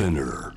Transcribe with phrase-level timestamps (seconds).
[0.00, 0.54] Spinner.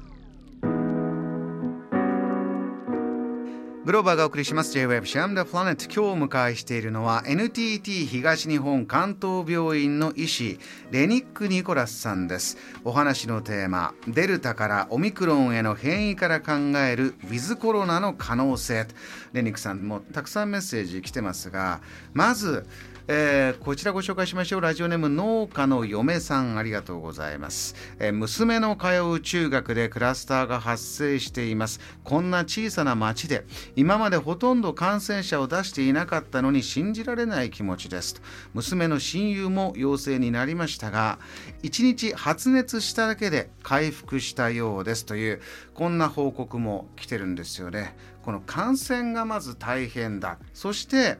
[3.83, 4.71] グローバーがお送りします。
[4.71, 10.59] J-Web シャムダプラネット今日お迎えしているのは NTT 東日本関東病院の医師
[10.91, 12.57] レニック・ニコラスさんです。
[12.85, 18.87] お話のテーマデルタからオミクロンへの変異から考えるウィズコロナの可能性。
[19.33, 21.81] レニックさんもたくさんメッセージ来てますが
[22.13, 22.65] まず
[23.09, 24.61] えー、こちらご紹介しましょう。
[24.61, 31.81] ラジオネーム農家の嫁さんありがとうございます、えー、娘の通う中学でクラスターが発生しています。
[32.05, 38.21] こんな小さな町で今までほとんど感染者を出していなかったのに信じられない気持ちです。
[38.53, 41.19] 娘の親友も陽性になりましたが
[41.63, 45.05] 1日発熱しただけで回復したようです。
[45.05, 45.41] という
[45.73, 47.97] こんな報告も来てるんですよね。
[48.23, 50.37] この感染がまず大変だ。
[50.53, 51.17] そして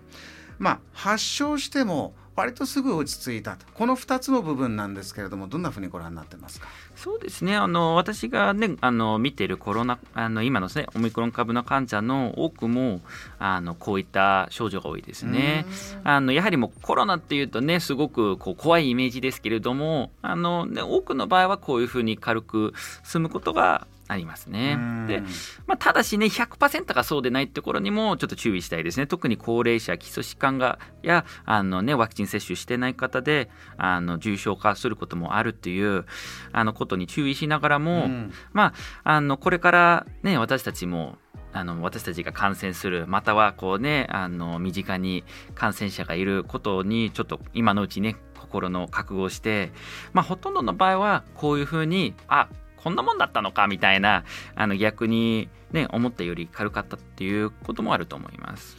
[0.63, 3.65] まあ、発症しても割とすぐ落ち着いたと。
[3.75, 6.67] この2つの部分なんですけれどもどんなふうにご覧になってますか？
[6.95, 7.55] そうですね。
[7.55, 13.01] あの私が、ね、あの見ているコロナあの今の、ね、オミクロン株の患者の多くも
[13.39, 15.65] あのこういった症状が多いですね。
[16.03, 24.77] あのやはりもうコロナっていうとねすごくこう怖いイメージですけれどもあの、ね、多くの場合はこういうふうに軽く済むことがありますね。
[25.07, 25.21] で、
[25.67, 29.07] まあ、ただしね、100%がそうでないところにもちょっと注意したいですね。
[29.07, 36.05] 特に高齢者、基礎疾患がやあの、ね、ワクチン接種してない方であの重症化することもあるっていう
[36.51, 38.07] あのことに注意しながらも、
[38.53, 41.17] まあ、あのこれから、ね、私たちも
[41.51, 49.71] あの私たちが感染するまたはこうねあの身近に感染者がいることにちょっと今のうちね心の覚悟をして、
[50.13, 52.49] まあ、ほとんどの場合はこういうふうにあ
[52.83, 54.23] こんなもんだったのかみたいな
[54.55, 58.75] あの逆にね思ったより軽かったっていうこともあると思います。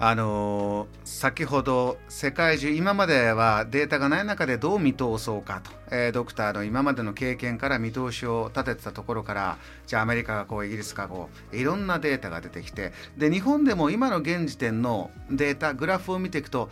[0.00, 16.70] あの、先ほど世界中今まではデータがない中でどう見通そうかと、えー、ドクターの今までの経験から見通しを立ててたところからじゃあアメリカがこうイギリスがこういろんなデータが出てきてで日本でも今の現時点のデータグラフを見ていくと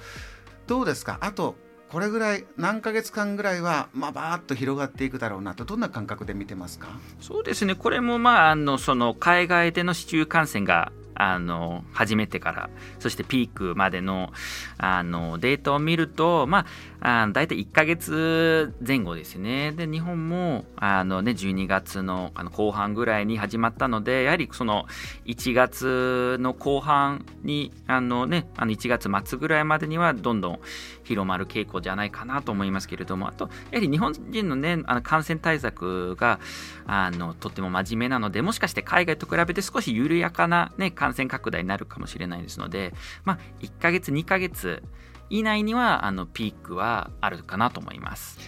[0.69, 1.19] どうですか？
[1.21, 1.57] あと
[1.91, 6.89] これぐらい何ヶ月間ぐらいはまあバーッと広がっていくだろうなとどんな感覚で見てますか？
[7.21, 7.75] そうですね。
[7.75, 14.33] これもまああのその海外での市中感染があの始めてからそしてピークまでの
[14.77, 16.67] あのデータを見ると、ま
[17.01, 19.73] あ、あ大体1か月前後ですね。
[19.73, 24.87] で日本もあの、ね、12月のあの後半ぐらいに始まったのでやはりその
[25.25, 30.61] 1月の後半にあの、ね、あの1月末ぐらいまでにはどんどん
[31.07, 36.41] 広まる傾向じゃないかなと思いますけれどもあとやはり日本人の,、ね、あの感染対策が
[36.87, 42.93] あのとっても真面目なのでもしかして海外と比べて少し緩やかな、ね、感染拡大になるかもしれないですので、
[43.25, 44.83] まあ、1ヶ月2ヶ月
[45.31, 48.39] 以内にはあのピークはあるかなと思います。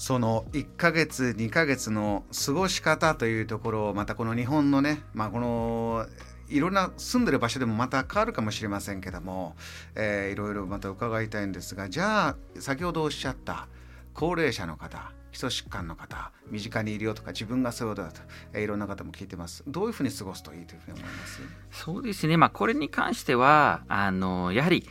[0.00, 6.06] その1ヶ月2ヶ月の過ごし方というところをまたこの日本のね、まあ、この
[6.50, 9.56] いろんな住んでる場所でもまた変わるかもしれませんけども、
[9.94, 13.68] えー、いろいろまた伺いたいんですがじゃあ先ほどおっしゃった
[14.12, 18.20] 高齢者の方基礎疾患の方身近にいるよとか自分がそうだと、
[18.52, 19.62] えー、いろんな方も聞いてます。
[19.68, 21.40] どういうふうに過ごすといいというふうに思います？
[21.70, 22.36] そうですね。
[22.36, 24.88] まあこれに関してはあのやはり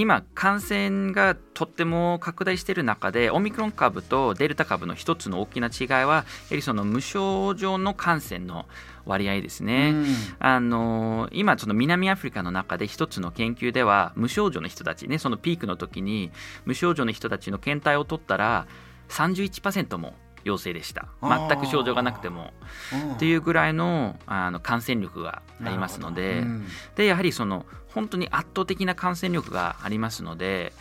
[0.00, 8.64] 今感染がとっても拡大している中でオミクロン株とデルタ株の一つの大きな違いはやはりその無症状の感染の
[9.04, 10.06] 割合ですね、うん、
[10.38, 16.30] あの今その南アフリカの中で一つの研究では無症状の人たちねそのピークの時に
[16.64, 18.66] 無症状の人たちの検体を取ったら
[19.10, 20.14] 31%も
[20.44, 21.08] 陽性でした。
[21.22, 22.52] 全く症状がなくても。
[23.14, 26.40] っていうぐらいのあの感染力がありますので。
[26.40, 30.72] うん、でやはりその本当に圧倒的な感染力がありますので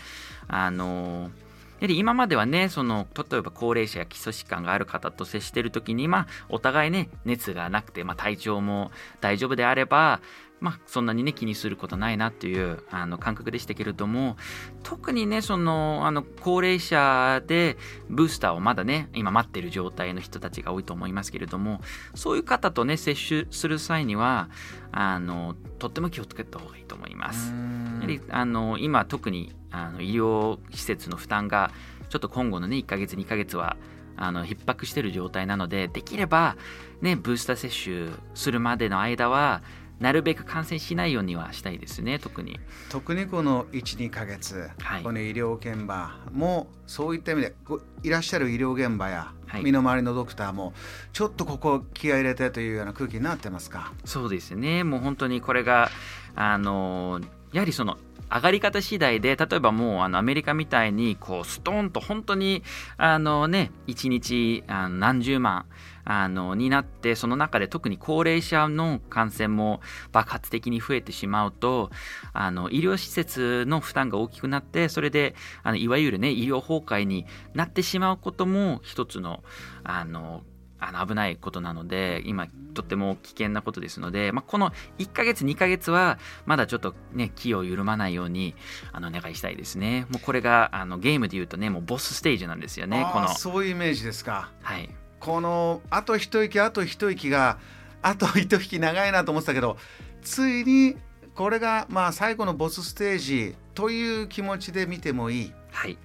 [0.48, 1.32] あの
[1.80, 8.92] やはり今まではねその例えば高齢者や基礎疾患がある方と接している時に、まあ、お互いね熱がなくて、まあ、体調も
[9.22, 10.20] 大丈夫であれば
[10.62, 14.36] まあ、そんなにね気にすることないなっていうあの感覚でしたけれども
[14.84, 17.78] 特にねそのあの高齢者で
[18.10, 21.82] ブースターをまだね今待ってる状態の人たちが多いと思いますけれども
[22.14, 24.50] そういう方とね接種する際には
[24.92, 27.54] あのとっても気をつけた方がいいと思います。
[27.54, 31.72] やはりあの今特にあの医療施設の負担が
[32.10, 33.78] ちょっと今後のね1ヶ月2ヶ月は
[34.18, 36.58] あの逼迫している状態なのでできれば
[37.02, 39.62] ねブースター接種するまでの間は
[40.00, 42.60] なるべく感染しないようにはしたいですね特に。
[42.90, 47.56] 特にこの12か月、はい、この医療現場もそういった意味で
[48.04, 50.74] いらっしゃる医療現場や身の回りのドクターも
[51.12, 53.92] ちょっとここ気合入れてというような空気になってますか？
[54.06, 54.84] そうですね。
[54.84, 55.90] もう本当にこれが
[56.36, 57.20] あの
[57.52, 57.98] やはりその
[58.32, 62.64] 上がり方次第で例えばもうあのアメリカみたいにこうストーンと本当に
[62.98, 65.66] あのね1日あの何十万
[66.06, 69.80] あのになってその中で特に高齢者の感染も
[70.12, 71.92] 爆発的に増えてしまうと
[72.34, 79.44] あの医療施設の負担が大きくなってそれであのいわゆるね医療崩壊になってしまうことも一つの
[79.84, 80.42] あの
[80.80, 88.56] あの危ないことなので今とっても危険なことですので、まあ、この1ヶ月2ヶ月はまだちょっとね気を緩まないように
[88.92, 90.06] あのお願いしたいですね。
[90.10, 93.28] もうこれがあのゲームでいうとねもうボスステージなんですよねこの。
[93.30, 94.52] そういうイメージですか。
[94.62, 94.90] はい。
[95.20, 97.58] このあと一息あと一息が
[98.02, 99.78] あと一息長いなと思ってたけど
[100.22, 100.96] ついに
[101.36, 105.54] これがまあ最後のボスステージという気持ちで見てもいい。
[105.72, 105.98] はい、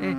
[0.00, 0.16] で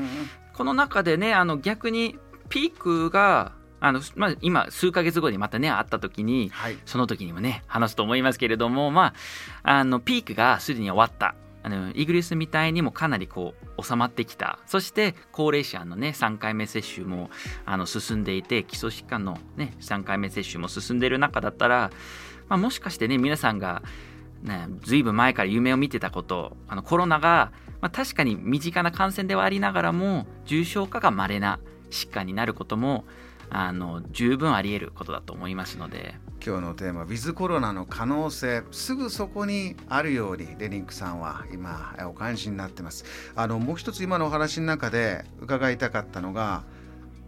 [0.54, 2.18] この中でねあの逆に
[2.50, 9.14] ピークがあのまあ、今数か月後にまたね会った時に、はい、その時にもね話すと思いますけれどもま
[9.64, 11.36] ああのピークがすでに終わった。
[11.62, 14.60] あのイギリスみたいにもかなりこう収まってきた。
[14.66, 17.30] そして高齢者のね3回目接種も
[17.66, 21.92] あの進んでいて基礎疾患のね3回目接種も進んでいる中だったら、
[22.48, 23.84] まあ、もしかしてね皆さんが
[24.42, 31.60] ね、ずいぶん前から夢を見てたことあのコロナが、まあ、確かに身近な感染ではありながらも重症化が稀な
[31.90, 33.06] 疾患になることも
[33.50, 36.16] あの十分あり得ることだと思いますので。
[36.46, 38.63] 今日のテーマウィズコロナの可能性。
[38.72, 43.04] すぐそこにあるようにレニンクさんは今お感じになってます。
[43.36, 46.63] あのもう一つ今のお話の中で伺いたかったのが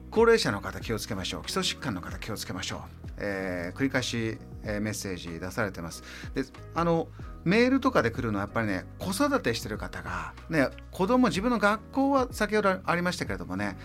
[0.09, 1.41] 高齢者の方気をつけましょう。
[1.43, 2.79] 基礎疾患の方気をつけましょう、
[3.17, 6.03] えー、繰り返し、えー、メッセージ出されてます。
[6.33, 7.09] であの
[7.43, 13.77] メールとかで来るのはやっぱりね子育てしてる方がね子供自分の学校は先ほどありましたけれどもね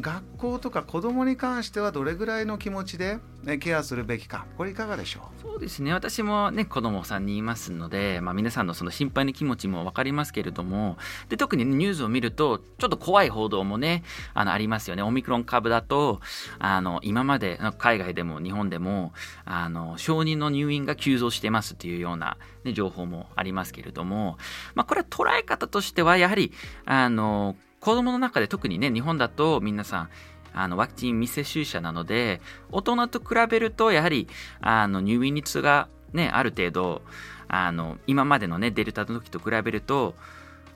[0.00, 5.42] 学校とか子どもに関してはどれぐらいの気持ちで、ね、ケアするべきかこれいかがでしょう？
[5.42, 5.92] そうですね。
[5.92, 10.96] 私もね子供さんにいますので、まあ、皆さんのその心配の気持ちも分かりますけれども
[11.28, 14.02] で特に、ニュースを見るとちょっと怖い報道もね
[14.32, 15.02] あのありますよね。
[15.02, 16.20] オミクロン株だと
[16.58, 19.12] あの今まで海外でも日本でも
[19.44, 24.38] あの承認の入院が急増してますっていうような、ね、情報もありますけれども、
[24.74, 26.52] まあ、これは捉え方としてはやはり
[26.86, 30.10] あの子供の中で特にね、日本だと皆さん、
[30.54, 32.40] あのワクチン未接種者なので、
[32.70, 34.28] 大人と比べると、やはり
[34.60, 37.02] あの入院率がね、ある程度、
[37.48, 40.14] あの今までのね、デルタの時と比べると、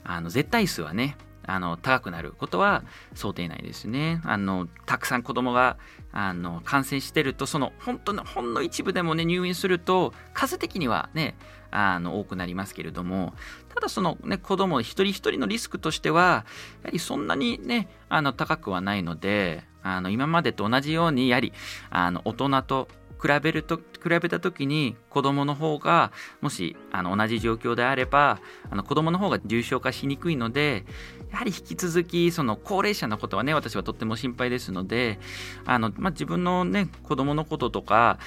[0.03, 1.15] あの絶対数はね、
[1.47, 2.83] あの高くなることは
[3.15, 4.21] 想定内ですね。
[4.23, 5.77] あのたくさん子供が
[6.11, 11.35] あの感染してるとその本当のほんの一部でもね入院すると数的にはね
[11.71, 13.33] あの多くなりますけれども
[13.73, 16.45] ただそのね子供一人一人のリスクとしては
[16.83, 21.53] やはりそんなにねあの高くはないのであの今までと同じようにやはり
[21.89, 22.87] あの大人と
[23.21, 26.11] 比べると比べた時に子供の方が
[26.41, 28.39] もしあの同じ状況であれば
[28.69, 30.85] あの子供の方が重症化しにくいので
[31.31, 35.19] やはり引き続きその高齢者のことはね私はとっても心配ですので
[35.65, 38.19] あの、まあ、自分のね子供のこととか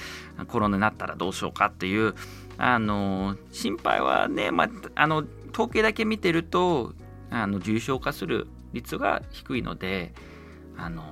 [0.47, 2.15] コロナになったらどうしようかっていう
[2.57, 6.93] あの心配はね、まあ、あの統計だけ見てると
[7.29, 10.13] あの重症化する率が低いので
[10.77, 11.03] あの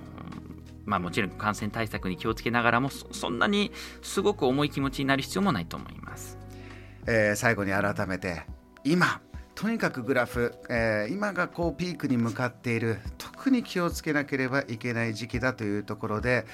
[0.86, 3.72] まあ、もちろん感染対策に気をつけながらもそんなに
[4.02, 6.40] すごく重い気持ちになる必要もないと思います。
[7.06, 8.44] えー、最後に改めて
[8.84, 9.22] 今
[9.60, 13.00] とにかくグラフ、えー、今がこうピークに向かっている。
[13.18, 16.46] 特に気をつけなければいけない時期だというところで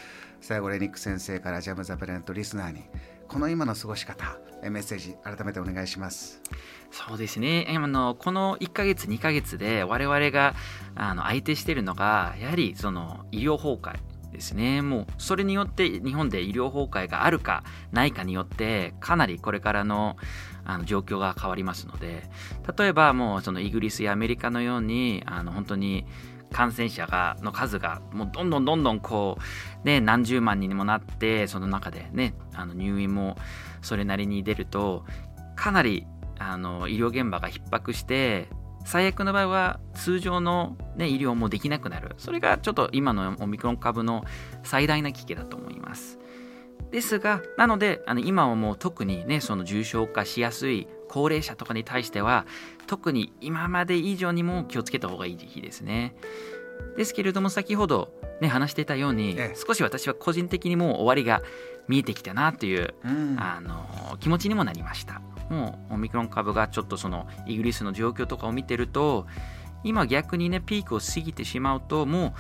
[0.42, 2.82] 最後レニック先生からジャム・ザ・プレントリスナーに
[3.28, 6.42] この今の過ごし方メッセージ改めてお願いします。
[6.90, 7.68] そうですね。
[7.70, 10.56] あのこの1か月2か月で我々が
[10.96, 14.15] あの相手しているのがやはりその医療崩壊。
[14.36, 14.82] ですね。
[14.82, 20.18] もうそれによって日本で医療崩壊があるかないかによってかなりこれからの
[20.68, 22.24] あの状況が変わりますので
[22.76, 26.06] 例えばもうそのイギリスやアメリカのようにあの本当に
[26.52, 29.38] 感染者がの数がもうどんどんどんどんこ
[29.84, 33.38] う、ね、何十万人にもなってその中でねあの入院も
[33.82, 35.06] それなりに出ると
[35.56, 36.08] かなり
[36.40, 38.50] あの医療現場が逼迫して
[38.86, 42.16] 最悪の場合は通常の、ね、医療もできなくなる。
[42.18, 44.24] それがちょっと今のオミクロン株の
[44.64, 46.20] 最大な危機だと思います。
[46.92, 52.46] ですがなのであの今はもう特にねその重症化しやすい高齢者とかに対しては
[52.88, 56.16] 特に今まで以上にも気をつけた方がいい時期ですね。
[56.98, 61.42] ですけれども先ほどね話していたように、少し私は個人的にもう終わりが
[61.88, 65.22] 見えてきたなという、うん、あの気持ちにもなりました。
[65.50, 69.28] もうオミクロン株がちょっとそのイギリスの状況とかを見てると
[69.84, 72.34] 今逆にねピークを過ぎてしまうともう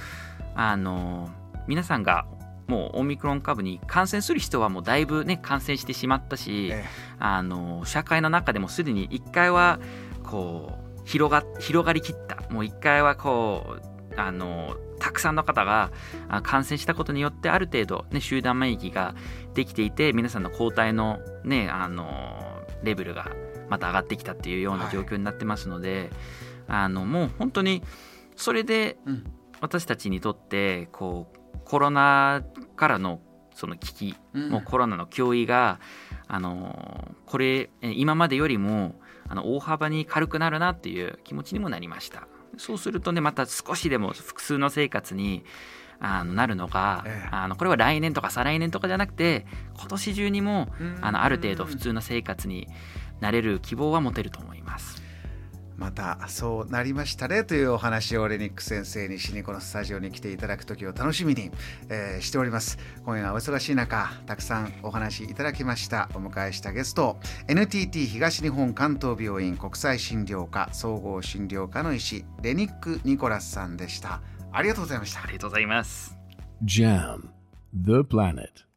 [0.55, 1.29] あの
[1.67, 2.25] 皆さんが
[2.67, 6.73] もうオミクロン株に感染する人はもうだいぶね感染してしまったし、
[7.19, 9.79] あの社会の中でもすでに1回は
[10.23, 12.41] こう広が広がりきった。
[12.49, 15.91] もう一回はこうあのたくさんの方が
[16.43, 19.15] 感染したことによってある程度、ね、集団免疫が
[19.53, 23.31] できていて皆さんの抗体の,、ね、あのレベルが
[23.69, 26.11] また上がってきたっていうような状況になってますので、
[26.67, 27.83] はい、あのもう本当に
[28.35, 28.97] それで
[29.61, 32.43] 私たちにとってこうコロナ
[32.75, 33.21] からの
[33.53, 35.79] その危機、うん、もうコロナの脅威が
[36.27, 38.95] あのこれ今までよりも
[39.27, 45.43] あの大幅に軽くなるなっていう気持ちにもなりましたそうするとねまた少しでも複数の生活に
[45.99, 49.45] あのなるのが、ええ、あのこれは来年とか再来年とかじゃなくて
[49.77, 50.67] 今年中にも
[51.01, 52.67] あのある程度普通の生活に
[53.21, 55.04] なれる希望は持てると思います。
[55.77, 57.43] またそうなりましたね。
[57.43, 61.51] というお話をレニック先生にしにこのスタジオに来ていただく時を楽しみに、
[61.89, 62.77] えー、しております。
[63.03, 66.09] 今夜はお忙しい中たくさんお話いただきました。
[66.13, 67.17] お迎えしたゲスト
[67.47, 74.21] NTT 東日本関東病院国際診療科総合診療科の医師レニック・ニコラスさんでした。
[74.51, 75.23] ありがとうございました。
[75.23, 76.17] ありがとうございます
[76.63, 77.29] JAM
[77.73, 78.74] The Planet